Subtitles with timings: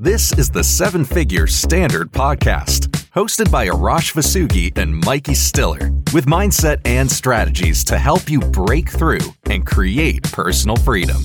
[0.00, 6.26] This is the Seven Figure Standard Podcast, hosted by Arash Vossoughi and Mykie Stiller, with
[6.26, 11.18] mindset and strategies to help you break through and create personal freedom.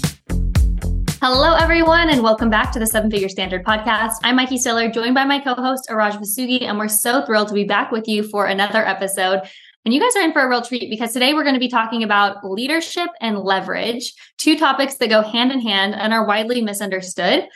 [1.20, 4.18] Hello, everyone, and welcome back to the Seven Figure Standard Podcast.
[4.22, 7.56] I'm Mykie Stiller, joined by my co host, Arash Vossoughi, and we're so thrilled to
[7.56, 9.42] be back with you for another episode.
[9.84, 11.70] And you guys are in for a real treat because today we're going to be
[11.70, 16.62] talking about leadership and leverage, two topics that go hand in hand and are widely
[16.62, 17.48] misunderstood.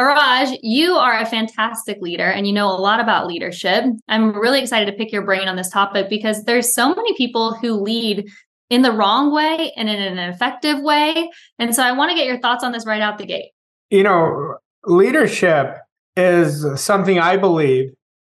[0.00, 3.84] Arash, you are a fantastic leader and you know a lot about leadership.
[4.08, 7.52] I'm really excited to pick your brain on this topic because there's so many people
[7.52, 8.26] who lead
[8.70, 11.30] in the wrong way and in an effective way.
[11.58, 13.50] And so I want to get your thoughts on this right out the gate.
[13.90, 15.76] You know, leadership
[16.16, 17.90] is something I believe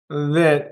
[0.09, 0.71] that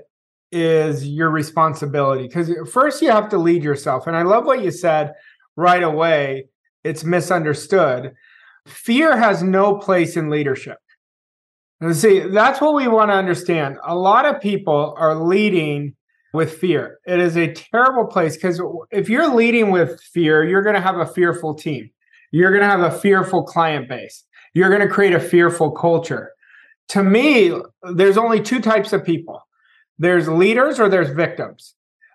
[0.50, 4.08] is your responsibility because first you have to lead yourself.
[4.08, 5.12] And I love what you said
[5.54, 6.48] right away.
[6.82, 8.14] It's misunderstood.
[8.66, 10.78] Fear has no place in leadership.
[11.92, 13.76] See, that's what we want to understand.
[13.84, 15.94] A lot of people are leading
[16.32, 16.98] with fear.
[17.06, 20.98] It is a terrible place because if you're leading with fear, you're going to have
[20.98, 21.90] a fearful team.
[22.32, 24.24] You're going to have a fearful client base.
[24.54, 26.32] You're going to create a fearful culture.
[26.88, 27.56] To me,
[27.94, 29.42] there's only two types of people
[30.00, 31.74] there's leaders or there's victims.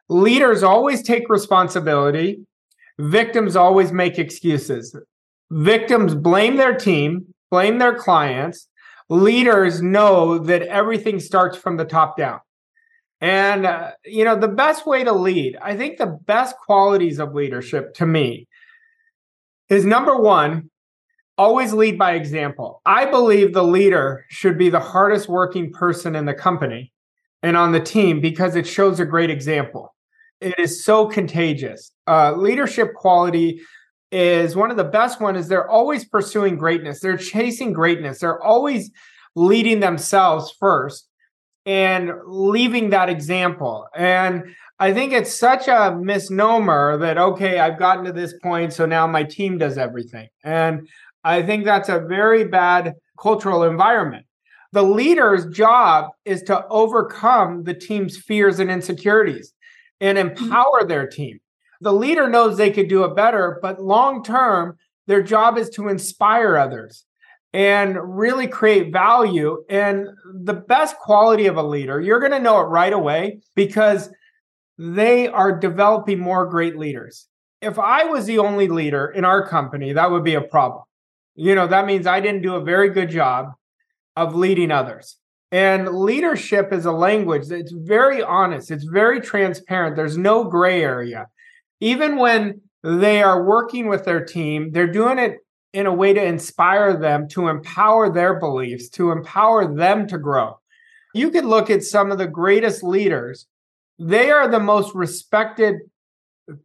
[0.09, 2.45] Leaders always take responsibility,
[2.99, 4.95] victims always make excuses.
[5.51, 8.67] Victims blame their team, blame their clients.
[9.09, 12.39] Leaders know that everything starts from the top down.
[13.21, 17.33] And, uh, you know, the best way to lead, I think the best qualities of
[17.33, 18.47] leadership to me
[19.69, 20.69] is number one,
[21.37, 22.81] always lead by example.
[22.85, 26.91] I believe the leader should be the hardest working person in the company
[27.41, 29.95] and on the team because it shows a great example.
[30.41, 31.91] It is so contagious.
[32.05, 33.61] Uh, leadership quality
[34.13, 36.99] is one of the best one is they're always pursuing greatness.
[36.99, 38.19] They're chasing greatness.
[38.19, 38.91] They're always
[39.35, 41.09] leading themselves first
[41.65, 43.87] and leaving that example.
[43.95, 48.85] And I think it's such a misnomer that okay, I've gotten to this point so
[48.85, 50.29] now my team does everything.
[50.43, 50.87] And
[51.23, 54.25] I think that's a very bad cultural environment
[54.73, 59.53] the leader's job is to overcome the team's fears and insecurities
[60.01, 60.43] and mm-hmm.
[60.43, 61.39] empower their team.
[61.83, 65.89] The leader knows they could do it better, but long term, their job is to
[65.89, 67.05] inspire others
[67.51, 69.63] and really create value.
[69.69, 74.09] And the best quality of a leader, you're going to know it right away because
[74.77, 77.27] they are developing more great leaders.
[77.61, 80.83] If I was the only leader in our company, that would be a problem.
[81.35, 83.51] You know, that means I didn't do a very good job
[84.15, 85.17] of leading others.
[85.51, 89.97] And leadership is a language that's very honest, it's very transparent.
[89.97, 91.27] There's no gray area.
[91.83, 95.39] Even when they are working with their team, they're doing it
[95.73, 100.57] in a way to inspire them, to empower their beliefs, to empower them to grow.
[101.13, 103.47] You could look at some of the greatest leaders,
[103.99, 105.75] they are the most respected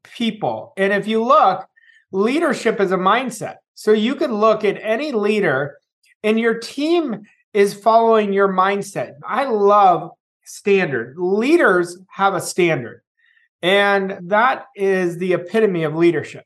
[0.04, 0.72] people.
[0.76, 1.66] And if you look,
[2.12, 3.56] leadership is a mindset.
[3.74, 5.78] So you could look at any leader,
[6.22, 9.14] and your team is following your mindset.
[9.26, 10.12] I love
[10.44, 11.16] standard.
[11.18, 13.02] Leaders have a standard,
[13.62, 16.44] and that is the epitome of leadership.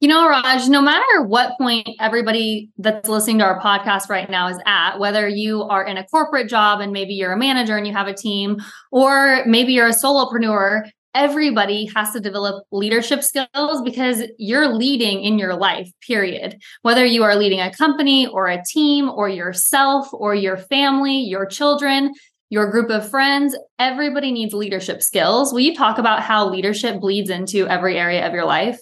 [0.00, 4.48] You know, Raj, no matter what point everybody that's listening to our podcast right now
[4.48, 7.86] is at, whether you are in a corporate job and maybe you're a manager and
[7.86, 8.56] you have a team,
[8.90, 15.38] or maybe you're a solopreneur, everybody has to develop leadership skills because you're leading in
[15.38, 16.60] your life, period.
[16.82, 21.46] Whether you are leading a company or a team or yourself or your family, your
[21.46, 22.12] children,
[22.52, 25.54] your group of friends, everybody needs leadership skills.
[25.54, 28.78] Will you talk about how leadership bleeds into every area of your life?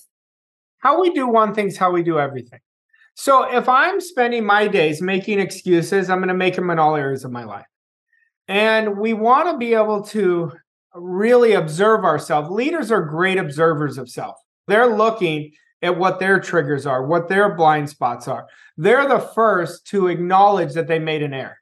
[0.79, 2.59] How we do one thing's how we do everything.
[3.15, 6.97] So if I'm spending my days making excuses, I'm going to make them in all
[6.97, 7.67] areas of my life.
[8.49, 10.51] And we want to be able to
[10.97, 12.51] really observe ourselves.
[12.51, 14.37] Leaders are great observers of self.
[14.67, 18.49] They're looking at what their triggers are, what their blind spots are.
[18.77, 21.59] They're the first to acknowledge that they made an error.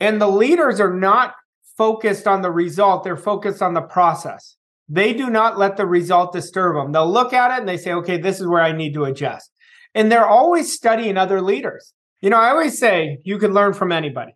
[0.00, 1.34] And the leaders are not
[1.76, 4.56] focused on the result, they're focused on the process.
[4.88, 6.92] They do not let the result disturb them.
[6.92, 9.50] They'll look at it and they say, okay, this is where I need to adjust.
[9.94, 11.92] And they're always studying other leaders.
[12.20, 14.32] You know, I always say you can learn from anybody.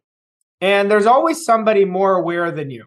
[0.60, 2.86] And there's always somebody more aware than you.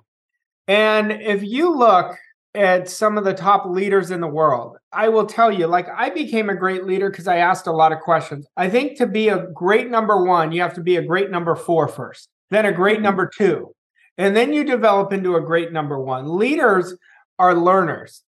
[0.67, 2.15] And if you look
[2.55, 6.11] at some of the top leaders in the world, I will tell you, like, I
[6.11, 8.45] became a great leader because I asked a lot of questions.
[8.55, 11.55] I think to be a great number one, you have to be a great number
[11.55, 13.03] four first, then a great mm-hmm.
[13.03, 13.73] number two.
[14.17, 16.37] And then you develop into a great number one.
[16.37, 16.95] Leaders
[17.39, 18.23] are learners.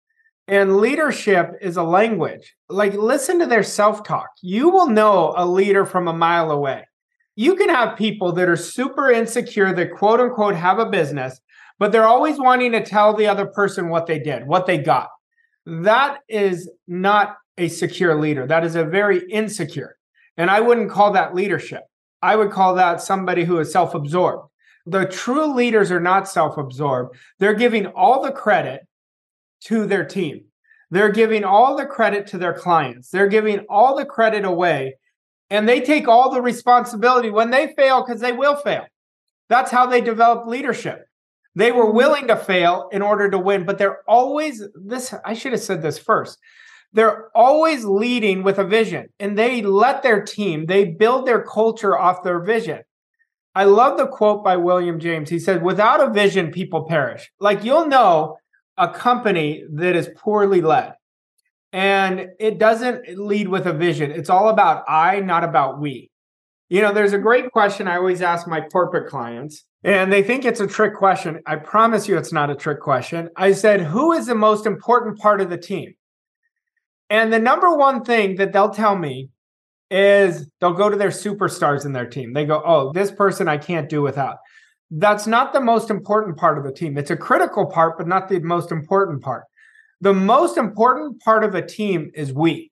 [0.47, 2.55] And leadership is a language.
[2.69, 4.29] Like, listen to their self talk.
[4.43, 6.85] You will know a leader from a mile away.
[7.37, 11.41] you can have people that are super insecure that quote unquote have a business,
[11.79, 15.09] but they're always wanting to tell the other person what they did, what they got.
[15.67, 18.47] That is not a secure leader.
[18.47, 19.97] That is a very insecure.
[20.37, 21.83] And I wouldn't call that leadership.
[22.23, 24.49] I would call that somebody who is self absorbed.
[24.87, 27.17] The true leaders are not self absorbed.
[27.39, 28.87] They're giving all the credit
[29.63, 30.45] to their team.
[30.91, 33.11] They're giving all the credit to their clients.
[33.11, 34.97] They're giving all the credit away
[35.51, 38.85] and they take all the responsibility when they fail because they will fail.
[39.49, 41.07] That's how they develop leadership.
[41.55, 41.97] They were mm-hmm.
[41.97, 45.15] willing to fail in order to win, but they're always this.
[45.25, 46.39] I should have said this first.
[46.93, 51.99] They're always leading with a vision and they let their team, they build their culture
[51.99, 52.83] off their vision.
[53.55, 55.31] I love the quote by William James.
[55.31, 57.31] He said, Without a vision, people perish.
[57.41, 58.37] Like you'll know
[58.77, 60.95] a company that is poorly led
[61.75, 64.13] and it doesn't lead with a vision.
[64.13, 66.09] It's all about I, not about we.
[66.69, 70.45] You know, there's a great question I always ask my corporate clients, and they think
[70.45, 71.41] it's a trick question.
[71.47, 73.29] I promise you it's not a trick question.
[73.37, 75.95] I said, Who is the most important part of the team?
[77.11, 79.31] And the number one thing that they'll tell me
[79.91, 82.33] is they'll go to their superstars in their team.
[82.33, 84.39] They go, Oh, this person I can't do without
[84.91, 86.97] that's not the most important part of the team.
[86.97, 89.45] It's a critical part, but not the most important part.
[90.01, 92.71] The most important part of a team is we.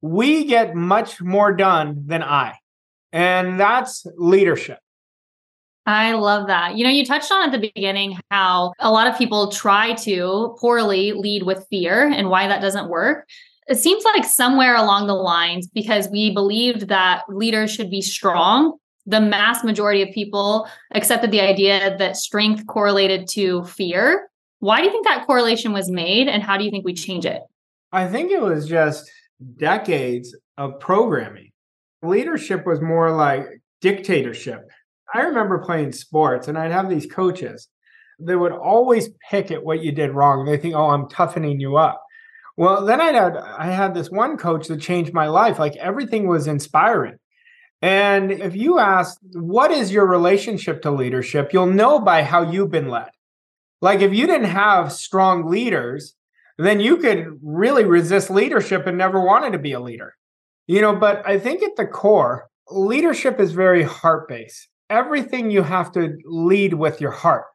[0.00, 2.54] We get much more done than I.
[3.12, 4.78] And that's leadership.
[5.84, 6.76] I love that.
[6.76, 10.56] You know, you touched on at the beginning how a lot of people try to
[10.60, 13.28] poorly lead with fear and why that doesn't work.
[13.68, 18.78] It seems like somewhere along the lines, because we believed that leaders should be strong
[19.06, 24.28] the mass majority of people accepted the idea that strength correlated to fear.
[24.60, 27.26] Why do you think that correlation was made and how do you think we change
[27.26, 27.42] it?
[27.90, 29.10] I think it was just
[29.56, 31.50] decades of programming.
[32.02, 33.44] Leadership was more like
[33.80, 34.68] dictatorship.
[35.12, 37.68] I remember playing sports and I'd have these coaches
[38.20, 40.44] that would always pick at what you did wrong.
[40.44, 42.00] They think, "Oh, I'm toughening you up."
[42.56, 45.58] Well, then I had I had this one coach that changed my life.
[45.58, 47.16] Like everything was inspiring.
[47.80, 51.52] And if you ask, what is your relationship to leadership?
[51.52, 53.10] You'll know by how you've been led.
[53.80, 56.14] Like if you didn't have strong leaders,
[56.58, 60.14] then you could really resist leadership and never wanted to be a leader.
[60.68, 64.68] You know, but I think at the core, leadership is very heart based.
[64.88, 67.46] Everything you have to lead with your heart.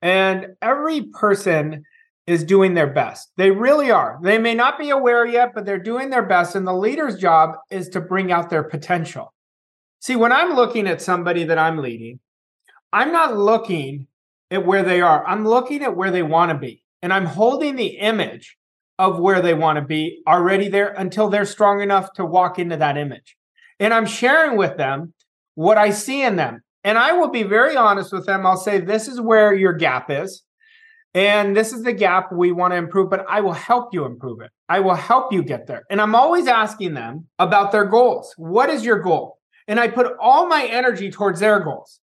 [0.00, 1.82] And every person
[2.26, 3.30] is doing their best.
[3.36, 4.18] They really are.
[4.22, 6.54] They may not be aware yet, but they're doing their best.
[6.56, 9.32] And the leader's job is to bring out their potential.
[10.00, 12.20] See, when I'm looking at somebody that I'm leading,
[12.92, 14.06] I'm not looking
[14.50, 15.26] at where they are.
[15.26, 16.82] I'm looking at where they want to be.
[17.02, 18.56] And I'm holding the image
[18.98, 22.76] of where they want to be already there until they're strong enough to walk into
[22.76, 23.36] that image.
[23.80, 25.12] And I'm sharing with them
[25.54, 26.62] what I see in them.
[26.84, 28.46] And I will be very honest with them.
[28.46, 30.42] I'll say, this is where your gap is.
[31.14, 34.40] And this is the gap we want to improve, but I will help you improve
[34.40, 34.50] it.
[34.68, 35.84] I will help you get there.
[35.88, 38.34] And I'm always asking them about their goals.
[38.36, 39.38] What is your goal?
[39.66, 42.00] and I put all my energy towards their goals.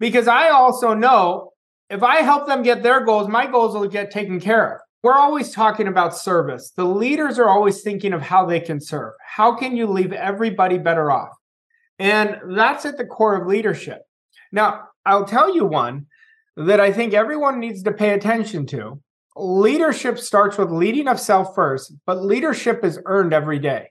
[0.00, 1.52] Because I also know
[1.90, 4.80] if I help them get their goals, my goals will get taken care of.
[5.02, 6.72] We're always talking about service.
[6.76, 9.12] The leaders are always thinking of how they can serve.
[9.36, 11.32] How can you leave everybody better off?
[11.98, 14.00] And that's at the core of leadership.
[14.50, 16.06] Now, I'll tell you one
[16.56, 19.00] that I think everyone needs to pay attention to.
[19.36, 23.90] Leadership starts with leading of self first, but leadership is earned every day.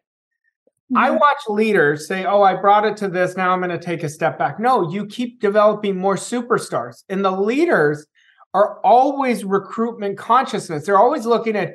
[0.95, 1.17] I mm-hmm.
[1.17, 3.35] watch leaders say, Oh, I brought it to this.
[3.35, 4.59] Now I'm going to take a step back.
[4.59, 7.03] No, you keep developing more superstars.
[7.09, 8.05] And the leaders
[8.53, 10.85] are always recruitment consciousness.
[10.85, 11.73] They're always looking at,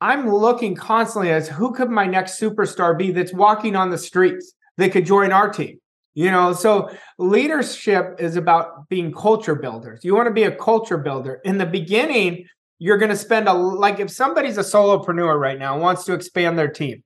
[0.00, 4.54] I'm looking constantly as who could my next superstar be that's walking on the streets
[4.76, 5.80] that could join our team?
[6.14, 10.04] You know, so leadership is about being culture builders.
[10.04, 11.40] You want to be a culture builder.
[11.44, 12.46] In the beginning,
[12.78, 16.58] you're going to spend a like if somebody's a solopreneur right now wants to expand
[16.58, 17.02] their team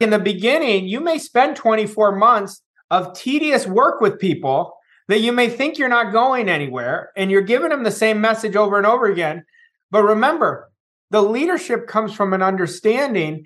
[0.00, 4.76] in the beginning, you may spend 24 months of tedious work with people
[5.08, 8.56] that you may think you're not going anywhere and you're giving them the same message
[8.56, 9.44] over and over again.
[9.90, 10.70] But remember,
[11.10, 13.44] the leadership comes from an understanding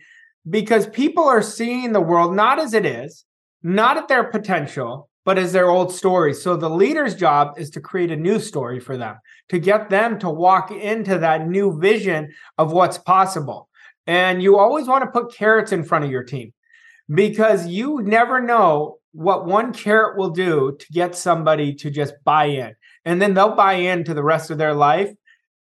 [0.49, 3.25] because people are seeing the world not as it is,
[3.63, 6.43] not at their potential, but as their old stories.
[6.43, 9.17] So the leader's job is to create a new story for them,
[9.51, 13.69] to get them to walk into that new vision of what's possible.
[14.07, 16.55] And you always want to put carrots in front of your team
[17.13, 22.47] because you never know what one carrot will do to get somebody to just buy
[22.47, 22.75] in.
[23.05, 25.13] And then they'll buy into the rest of their life.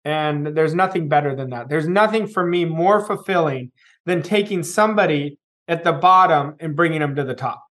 [0.05, 1.67] And there's nothing better than that.
[1.67, 3.71] There's nothing for me more fulfilling
[4.05, 7.66] than taking somebody at the bottom and bringing them to the top.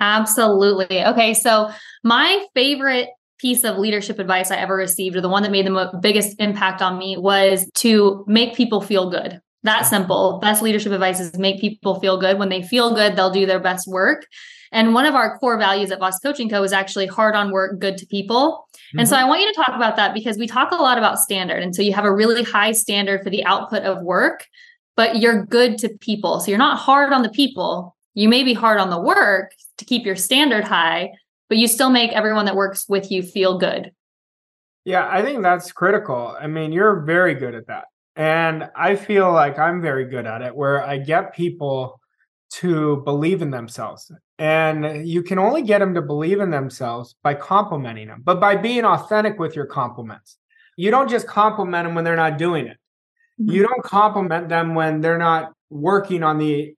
[0.00, 1.04] Absolutely.
[1.04, 1.34] Okay.
[1.34, 1.70] So,
[2.04, 5.70] my favorite piece of leadership advice I ever received, or the one that made the
[5.70, 9.40] mo- biggest impact on me, was to make people feel good.
[9.62, 10.38] That simple.
[10.40, 12.38] Best leadership advice is make people feel good.
[12.38, 14.26] When they feel good, they'll do their best work.
[14.72, 16.62] And one of our core values at Voss Coaching Co.
[16.62, 18.66] is actually hard on work, good to people.
[18.74, 19.00] Mm-hmm.
[19.00, 19.24] And so mm-hmm.
[19.24, 21.62] I want you to talk about that because we talk a lot about standard.
[21.62, 24.46] And so you have a really high standard for the output of work,
[24.96, 26.40] but you're good to people.
[26.40, 27.96] So you're not hard on the people.
[28.14, 31.12] You may be hard on the work to keep your standard high,
[31.48, 33.92] but you still make everyone that works with you feel good.
[34.84, 36.36] Yeah, I think that's critical.
[36.40, 37.84] I mean, you're very good at that.
[38.14, 42.00] And I feel like I'm very good at it where I get people
[42.52, 44.10] to believe in themselves.
[44.38, 48.56] And you can only get them to believe in themselves by complimenting them, but by
[48.56, 50.38] being authentic with your compliments.
[50.76, 52.76] You don't just compliment them when they're not doing it.
[53.40, 53.52] Mm-hmm.
[53.52, 56.74] You don't compliment them when they're not working on the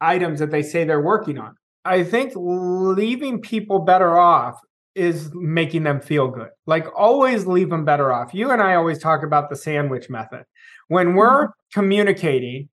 [0.00, 1.56] items that they say they're working on.
[1.84, 4.60] I think leaving people better off
[4.94, 6.48] is making them feel good.
[6.66, 8.34] Like always leave them better off.
[8.34, 10.44] You and I always talk about the sandwich method.
[10.88, 11.80] When we're mm-hmm.
[11.80, 12.68] communicating,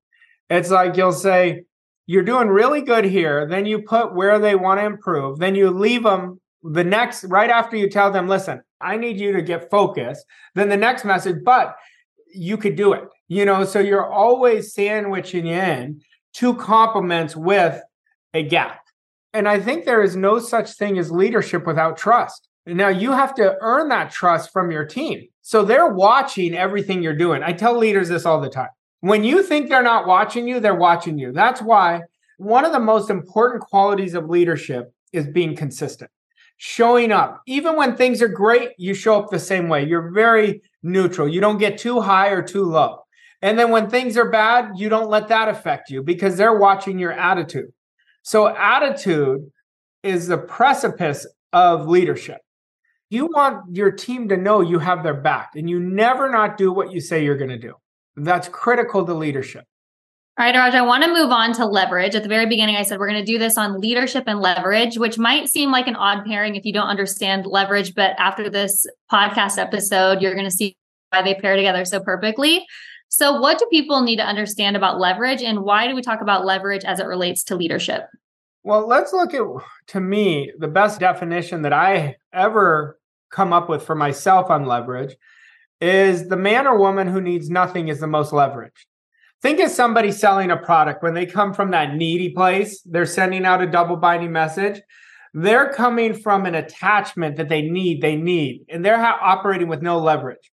[0.50, 1.64] it's like you'll say,
[2.06, 3.48] You're doing really good here.
[3.48, 5.40] Then you put where they want to improve.
[5.40, 9.34] Then you leave them the next, right after you tell them, Listen, I need you
[9.34, 10.26] to get focused.
[10.56, 11.76] Then the next message, but
[12.34, 13.04] you could do it.
[13.28, 16.02] You know, so you're always sandwiching in
[16.34, 17.82] two compliments with
[18.34, 18.87] a gap.
[19.34, 22.48] And I think there is no such thing as leadership without trust.
[22.66, 25.28] Now you have to earn that trust from your team.
[25.42, 27.44] So they're watching everything you're doing.
[27.44, 28.70] I tell leaders this all the time.
[29.02, 31.32] When you think they're not watching you, they're watching you.
[31.32, 32.02] That's why
[32.38, 36.12] one of the most important qualities of leadership is being consistent,
[36.58, 37.42] showing up.
[37.48, 39.86] Even when things are great, you show up the same way.
[39.86, 41.28] You're very neutral.
[41.28, 43.04] You don't get too high or too low.
[43.42, 46.98] And then when things are bad, you don't let that affect you because they're watching
[46.98, 47.72] your attitude.
[48.28, 49.50] So, attitude
[50.04, 52.42] is the precipice of leadership
[53.10, 56.72] you want your team to know you have their back and you never not do
[56.72, 57.74] what you say you're going to do.
[58.16, 59.64] That's critical to leadership.
[60.40, 62.14] All right, Raj, I want to move on to leverage.
[62.14, 64.98] At the very beginning, I said we're going to do this on leadership and leverage,
[64.98, 67.96] which might seem like an odd pairing if you don't understand leverage.
[67.96, 70.76] But after this podcast episode, you're going to see
[71.10, 72.66] why they pair together so perfectly.
[73.10, 76.46] So, what do people need to understand about leverage, and why do we talk about
[76.46, 78.04] leverage as it relates to leadership?
[78.64, 79.44] Well, let's look at,
[79.88, 83.00] to me, the best definition that I ever
[83.32, 85.16] come up with for myself on leverage
[85.80, 88.86] is the man or woman who needs nothing is the most leveraged.
[89.42, 93.46] Think of somebody selling a product when they come from that needy place, they're sending
[93.46, 94.82] out a double binding message.
[95.34, 99.84] They're coming from an attachment that they need, they need, and they're ha- operating with
[99.84, 100.52] no leverage.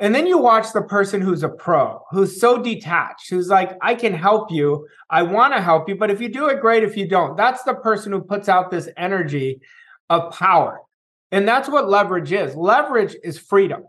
[0.00, 3.94] And then you watch the person who's a pro, who's so detached, who's like, I
[3.94, 4.86] can help you.
[5.08, 5.94] I want to help you.
[5.94, 6.82] But if you do it, great.
[6.82, 9.60] If you don't, that's the person who puts out this energy
[10.10, 10.80] of power.
[11.30, 12.54] And that's what leverage is.
[12.54, 13.84] Leverage is freedom,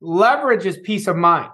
[0.00, 1.50] leverage is peace of mind.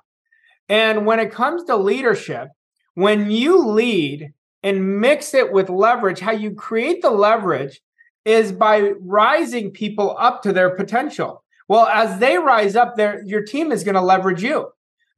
[0.69, 2.49] And when it comes to leadership,
[2.95, 4.33] when you lead
[4.63, 7.81] and mix it with leverage, how you create the leverage
[8.25, 11.45] is by rising people up to their potential.
[11.69, 12.95] Well, as they rise up,
[13.25, 14.69] your team is going to leverage you.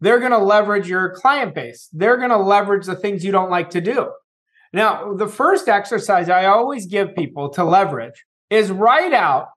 [0.00, 1.88] They're going to leverage your client base.
[1.93, 4.11] They're going to leverage the things you don't like to do.
[4.73, 9.49] Now, the first exercise I always give people to leverage is write out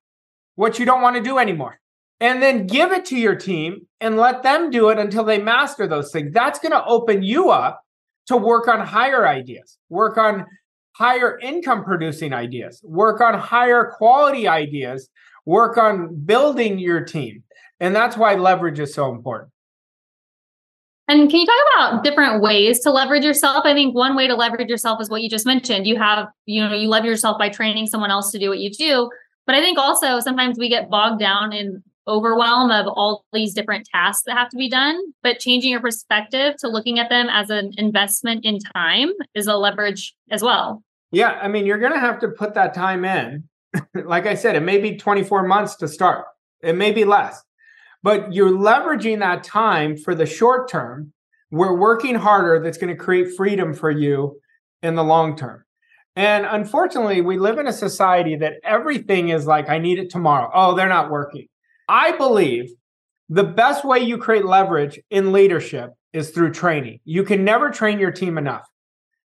[0.56, 1.80] what you don't want to do anymore.
[2.20, 5.88] And then give it to your team and let them do it until they master
[5.88, 6.34] those things.
[6.34, 7.82] That's going to open you up
[8.28, 10.46] to work on higher ideas, work on
[10.94, 15.10] higher income producing ideas, work on higher quality ideas
[15.46, 17.44] work on building your team.
[17.80, 19.52] And that's why leverage is so important.
[21.08, 23.66] And can you talk about different ways to leverage yourself?
[23.66, 25.86] I think one way to leverage yourself is what you just mentioned.
[25.86, 28.70] You have, you know, you leverage yourself by training someone else to do what you
[28.70, 29.10] do.
[29.46, 33.88] But I think also sometimes we get bogged down in overwhelm of all these different
[33.94, 34.98] tasks that have to be done.
[35.22, 39.58] But changing your perspective to looking at them as an investment in time is a
[39.58, 40.84] leverage as well.
[41.12, 41.40] Yeah.
[41.42, 43.44] I mean, you're going to have to put that time in
[44.06, 46.26] like I said, it may be 24 months to start,
[46.62, 47.42] it may be less,
[48.04, 51.14] but you're leveraging that time for the short term.
[51.52, 54.40] We're working harder that's going to create freedom for you
[54.82, 55.66] in the long term.
[56.16, 60.50] And unfortunately, we live in a society that everything is like, I need it tomorrow.
[60.54, 61.48] Oh, they're not working.
[61.88, 62.70] I believe
[63.30, 67.00] the best way you create leverage in leadership is through training.
[67.06, 68.68] You can never train your team enough,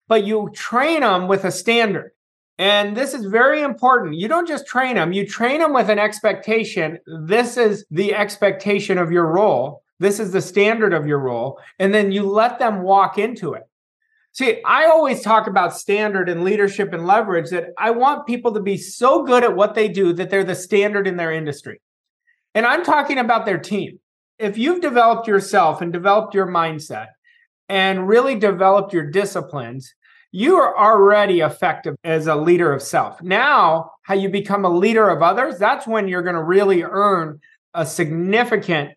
[0.08, 2.10] but you train them with a standard.
[2.58, 4.16] And this is very important.
[4.16, 6.98] You don't just train them, you train them with an expectation.
[7.26, 9.82] This is the expectation of your role.
[9.98, 11.58] This is the standard of your role.
[11.78, 13.62] And then you let them walk into it.
[14.32, 18.60] See, I always talk about standard and leadership and leverage that I want people to
[18.60, 21.80] be so good at what they do that they're the standard in their industry.
[22.54, 24.00] And I'm talking about their team.
[24.38, 27.08] If you've developed yourself and developed your mindset
[27.68, 29.94] and really developed your disciplines,
[30.32, 33.22] you are already effective as a leader of self.
[33.22, 37.38] Now, how you become a leader of others, that's when you're going to really earn
[37.74, 38.90] a significant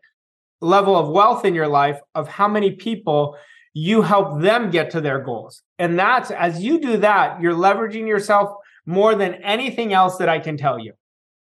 [0.62, 3.38] level of wealth in your life of how many people
[3.74, 5.62] you help them get to their goals.
[5.78, 8.50] And that's as you do that, you're leveraging yourself
[8.86, 10.94] more than anything else that I can tell you.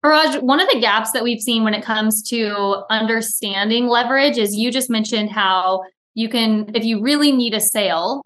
[0.04, 4.56] Raj, one of the gaps that we've seen when it comes to understanding leverage is
[4.56, 5.82] you just mentioned how
[6.14, 8.22] you can, if you really need a sale,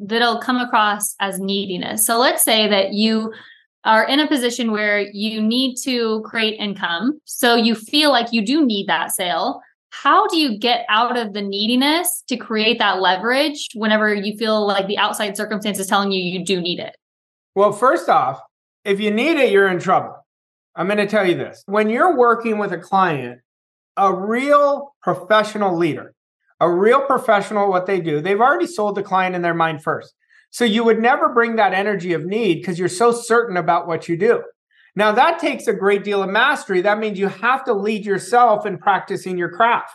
[0.00, 2.04] that'll come across as neediness.
[2.04, 3.32] So let's say that you
[3.84, 7.20] are in a position where you need to create income.
[7.24, 11.32] So you feel like you do need that sale how do you get out of
[11.32, 16.22] the neediness to create that leverage whenever you feel like the outside circumstances telling you
[16.22, 16.96] you do need it?
[17.54, 18.40] Well, first off,
[18.84, 20.14] if you need it, you're in trouble.
[20.76, 21.62] I'm going to tell you this.
[21.66, 23.40] When you're working with a client,
[23.96, 26.14] a real professional leader,
[26.60, 30.14] a real professional, what they do, they've already sold the client in their mind first.
[30.50, 34.08] So you would never bring that energy of need because you're so certain about what
[34.08, 34.42] you do.
[34.96, 36.82] Now, that takes a great deal of mastery.
[36.82, 39.94] That means you have to lead yourself in practicing your craft.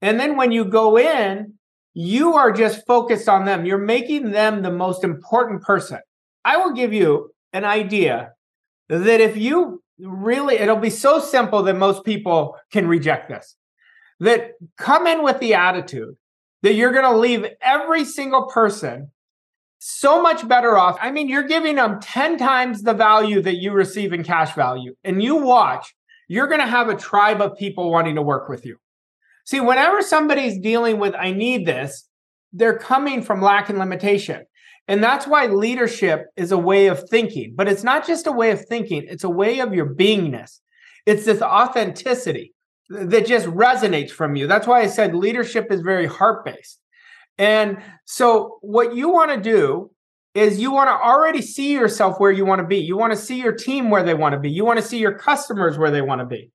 [0.00, 1.54] And then when you go in,
[1.94, 3.66] you are just focused on them.
[3.66, 5.98] You're making them the most important person.
[6.44, 8.32] I will give you an idea
[8.88, 13.56] that if you really, it'll be so simple that most people can reject this.
[14.22, 16.14] That come in with the attitude
[16.62, 19.10] that you're going to leave every single person
[19.78, 20.96] so much better off.
[21.02, 24.94] I mean, you're giving them 10 times the value that you receive in cash value.
[25.02, 25.92] And you watch,
[26.28, 28.76] you're going to have a tribe of people wanting to work with you.
[29.44, 32.08] See, whenever somebody's dealing with, I need this,
[32.52, 34.44] they're coming from lack and limitation.
[34.86, 38.52] And that's why leadership is a way of thinking, but it's not just a way
[38.52, 40.60] of thinking, it's a way of your beingness.
[41.06, 42.54] It's this authenticity
[42.92, 44.46] that just resonates from you.
[44.46, 46.78] That's why I said leadership is very heart based.
[47.38, 49.90] And so, what you want to do
[50.34, 52.78] is you want to already see yourself where you want to be.
[52.78, 54.50] You want to see your team where they want to be.
[54.50, 56.50] You want to see your customers where they want to be.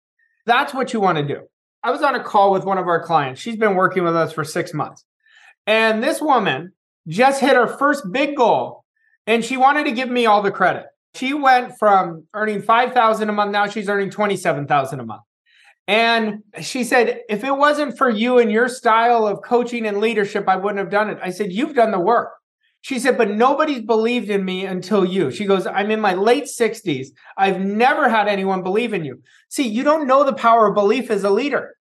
[0.45, 1.41] That's what you want to do.
[1.83, 3.41] I was on a call with one of our clients.
[3.41, 5.05] She's been working with us for six months.
[5.67, 6.71] And this woman
[7.07, 8.83] just hit her first big goal
[9.25, 10.85] and she wanted to give me all the credit.
[11.15, 15.21] She went from earning 5,000 a month now she's earning 27,000 a month.
[15.87, 20.47] And she said, if it wasn't for you and your style of coaching and leadership,
[20.47, 21.17] I wouldn't have done it.
[21.21, 22.31] I said, you've done the work.
[22.81, 25.31] She said, but nobody's believed in me until you.
[25.31, 27.07] She goes, I'm in my late 60s.
[27.37, 29.21] I've never had anyone believe in you.
[29.49, 31.75] See, you don't know the power of belief as a leader.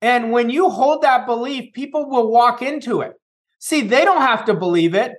[0.00, 3.14] And when you hold that belief, people will walk into it.
[3.58, 5.12] See, they don't have to believe it,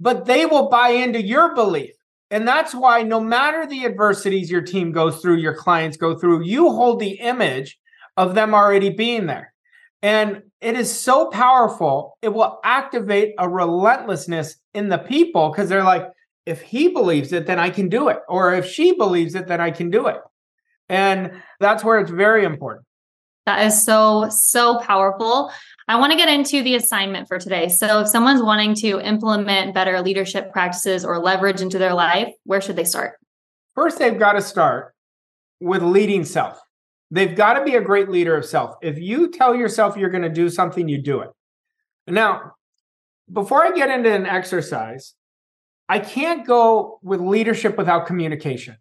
[0.00, 1.94] but they will buy into your belief.
[2.30, 6.44] And that's why no matter the adversities your team goes through, your clients go through,
[6.44, 7.78] you hold the image
[8.16, 9.52] of them already being there.
[10.02, 12.18] And it is so powerful.
[12.22, 16.06] It will activate a relentlessness in the people because they're like,
[16.46, 18.18] if he believes it, then I can do it.
[18.28, 20.18] Or if she believes it, then I can do it.
[20.88, 22.84] And that's where it's very important.
[23.46, 25.52] That is so, so powerful.
[25.86, 27.68] I want to get into the assignment for today.
[27.68, 32.62] So, if someone's wanting to implement better leadership practices or leverage into their life, where
[32.62, 33.18] should they start?
[33.74, 34.94] First, they've got to start
[35.60, 36.58] with leading self.
[37.10, 38.76] They've got to be a great leader of self.
[38.82, 41.30] If you tell yourself you're going to do something, you do it.
[42.06, 42.52] Now,
[43.30, 45.14] before I get into an exercise,
[45.88, 48.76] I can't go with leadership without communication.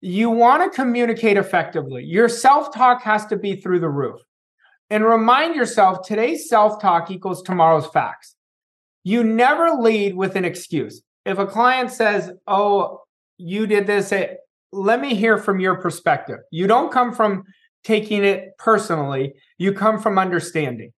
[0.00, 2.04] You want to communicate effectively.
[2.04, 4.20] Your self talk has to be through the roof
[4.88, 8.34] and remind yourself today's self talk equals tomorrow's facts.
[9.04, 11.02] You never lead with an excuse.
[11.24, 13.00] If a client says, Oh,
[13.36, 14.12] you did this,
[14.72, 16.38] let me hear from your perspective.
[16.50, 17.44] You don't come from
[17.84, 20.92] taking it personally, you come from understanding.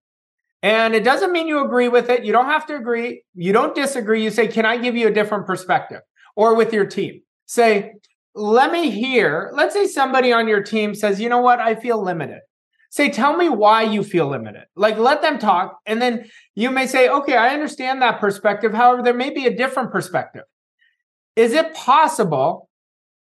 [0.61, 2.23] And it doesn't mean you agree with it.
[2.23, 3.23] You don't have to agree.
[3.35, 4.23] You don't disagree.
[4.23, 5.99] You say, Can I give you a different perspective?
[6.35, 7.93] Or with your team, say,
[8.35, 9.51] Let me hear.
[9.53, 11.59] Let's say somebody on your team says, You know what?
[11.59, 12.39] I feel limited
[12.93, 14.65] say, tell me why you feel limited.
[14.75, 15.79] Like, let them talk.
[15.87, 18.71] And then you may say, okay, I understand that perspective.
[18.71, 20.43] However, there may be a different perspective.
[21.35, 22.69] Is it possible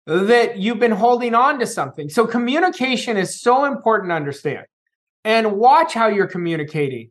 [0.06, 2.08] that you've been holding on to something?
[2.08, 4.64] So, communication is so important to understand.
[5.24, 7.10] And watch how you're communicating.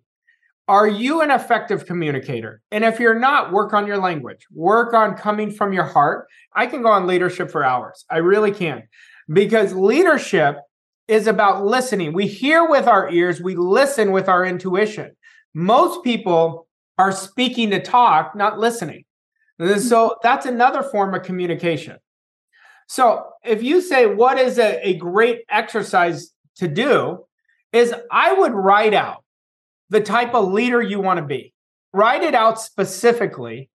[0.68, 2.62] Are you an effective communicator?
[2.72, 6.28] And if you're not, work on your language, work on coming from your heart.
[6.54, 8.04] I can go on leadership for hours.
[8.10, 8.84] I really can.
[9.32, 10.58] Because leadership
[11.08, 12.12] is about listening.
[12.12, 15.16] We hear with our ears, we listen with our intuition.
[15.54, 19.06] Most people are speaking to talk, not listening.
[19.60, 20.14] So mm-hmm.
[20.22, 21.98] that's another form of communication.
[22.88, 27.26] So if you say, what is a, a great exercise to do?
[27.74, 29.24] Is I would write out
[29.90, 31.54] the type of leader you want to be,
[31.94, 33.70] write it out specifically.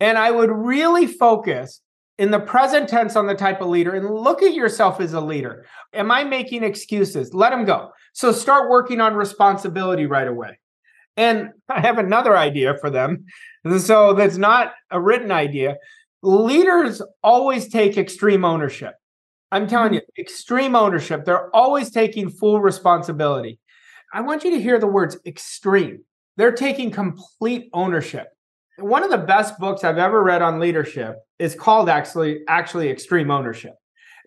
[0.00, 1.80] And I would really focus
[2.18, 5.20] in the present tense on the type of leader and look at yourself as a
[5.20, 5.66] leader.
[5.92, 7.34] Am I making excuses?
[7.34, 7.90] Let them go.
[8.12, 10.58] So start working on responsibility right away.
[11.16, 13.24] And I have another idea for them.
[13.78, 15.76] So that's not a written idea.
[16.22, 18.94] Leaders always take extreme ownership.
[19.52, 19.94] I'm telling mm-hmm.
[19.94, 21.24] you, extreme ownership.
[21.24, 23.58] They're always taking full responsibility.
[24.14, 26.04] I want you to hear the words extreme.
[26.36, 28.28] They're taking complete ownership.
[28.78, 33.32] One of the best books I've ever read on leadership is called actually actually Extreme
[33.32, 33.74] Ownership.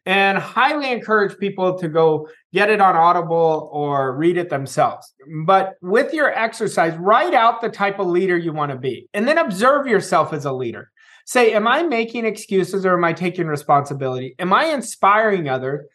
[0.05, 5.13] And highly encourage people to go get it on Audible or read it themselves.
[5.45, 9.25] But with your exercise, write out the type of leader you want to be and
[9.25, 10.91] then observe yourself as a leader.
[11.25, 14.35] Say, am I making excuses or am I taking responsibility?
[14.37, 15.85] Am I inspiring others?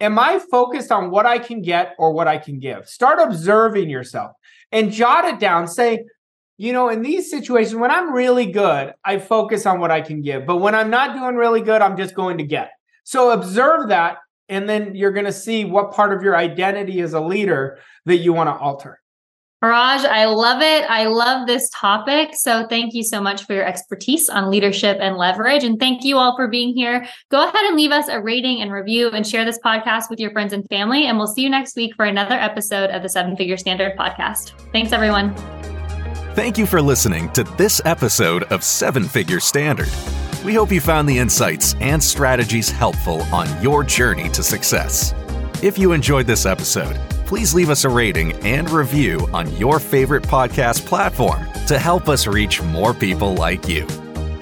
[0.00, 2.88] Am I focused on what I can get or what I can give?
[2.88, 4.32] Start observing yourself
[4.72, 5.68] and jot it down.
[5.68, 6.04] Say,
[6.56, 10.22] you know, in these situations, when I'm really good, I focus on what I can
[10.22, 10.46] give.
[10.46, 12.70] But when I'm not doing really good, I'm just going to get.
[13.04, 14.18] So observe that.
[14.48, 18.16] And then you're going to see what part of your identity as a leader that
[18.16, 19.00] you want to alter.
[19.62, 20.88] Raj, I love it.
[20.88, 22.30] I love this topic.
[22.32, 25.64] So thank you so much for your expertise on leadership and leverage.
[25.64, 27.06] And thank you all for being here.
[27.30, 30.30] Go ahead and leave us a rating and review and share this podcast with your
[30.30, 31.04] friends and family.
[31.04, 34.52] And we'll see you next week for another episode of the Seven Figure Standard podcast.
[34.72, 35.34] Thanks, everyone.
[36.34, 39.90] Thank you for listening to this episode of Seven Figure Standard.
[40.42, 45.12] We hope you found the insights and strategies helpful on your journey to success.
[45.62, 46.98] If you enjoyed this episode,
[47.30, 52.26] please leave us a rating and review on your favorite podcast platform to help us
[52.26, 53.86] reach more people like you.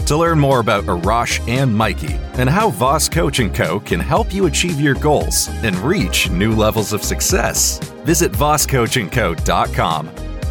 [0.06, 3.78] To learn more about Arash and Mykie and how Voss Coach & Co.
[3.80, 10.08] can help you achieve your goals and reach new levels of success, visit vosscoachandco.com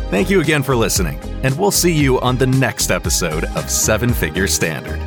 [0.10, 4.14] Thank you again for listening, and we'll see you on the next episode of Seven
[4.14, 5.02] Figure Standard.